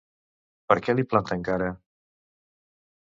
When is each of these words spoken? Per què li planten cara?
Per 0.71 0.77
què 0.87 0.95
li 0.95 1.05
planten 1.13 1.45
cara? 1.49 1.69